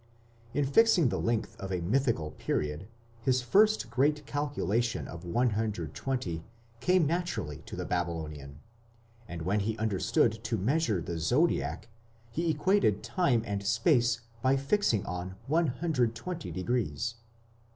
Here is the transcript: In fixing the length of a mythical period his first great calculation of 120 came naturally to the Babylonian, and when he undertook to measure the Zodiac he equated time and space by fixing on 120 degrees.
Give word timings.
In 0.55 0.65
fixing 0.65 1.09
the 1.09 1.19
length 1.19 1.55
of 1.59 1.71
a 1.71 1.79
mythical 1.79 2.31
period 2.31 2.87
his 3.19 3.43
first 3.43 3.91
great 3.91 4.25
calculation 4.25 5.07
of 5.07 5.23
120 5.25 6.43
came 6.79 7.05
naturally 7.05 7.57
to 7.67 7.75
the 7.75 7.85
Babylonian, 7.85 8.61
and 9.27 9.43
when 9.43 9.59
he 9.59 9.77
undertook 9.77 10.41
to 10.41 10.57
measure 10.57 11.01
the 11.01 11.19
Zodiac 11.19 11.87
he 12.31 12.49
equated 12.49 13.03
time 13.03 13.43
and 13.45 13.63
space 13.63 14.21
by 14.41 14.57
fixing 14.57 15.05
on 15.05 15.35
120 15.45 16.49
degrees. 16.51 17.13